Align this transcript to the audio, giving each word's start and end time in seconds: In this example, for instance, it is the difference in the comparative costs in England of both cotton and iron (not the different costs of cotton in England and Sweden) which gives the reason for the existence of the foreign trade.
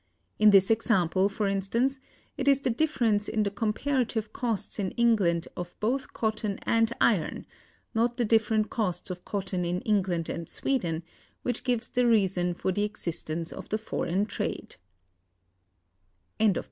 In 0.39 0.49
this 0.49 0.71
example, 0.71 1.29
for 1.29 1.45
instance, 1.47 1.99
it 2.35 2.47
is 2.47 2.61
the 2.61 2.71
difference 2.71 3.27
in 3.27 3.43
the 3.43 3.51
comparative 3.51 4.33
costs 4.33 4.79
in 4.79 4.89
England 4.93 5.47
of 5.55 5.75
both 5.79 6.11
cotton 6.11 6.57
and 6.63 6.91
iron 6.99 7.45
(not 7.93 8.17
the 8.17 8.25
different 8.25 8.71
costs 8.71 9.11
of 9.11 9.23
cotton 9.25 9.63
in 9.63 9.79
England 9.81 10.27
and 10.27 10.49
Sweden) 10.49 11.03
which 11.43 11.63
gives 11.63 11.87
the 11.87 12.07
reason 12.07 12.55
for 12.55 12.71
the 12.71 12.81
existence 12.83 13.51
of 13.53 13.69
the 13.69 13.77
foreign 13.77 14.25
trade. 14.25 14.77